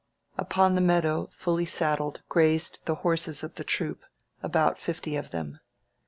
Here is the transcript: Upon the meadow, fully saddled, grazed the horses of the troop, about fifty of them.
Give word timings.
Upon 0.35 0.73
the 0.73 0.81
meadow, 0.81 1.29
fully 1.31 1.67
saddled, 1.67 2.23
grazed 2.27 2.79
the 2.85 2.95
horses 3.05 3.43
of 3.43 3.53
the 3.53 3.63
troop, 3.63 4.03
about 4.41 4.79
fifty 4.79 5.15
of 5.15 5.29
them. 5.29 5.59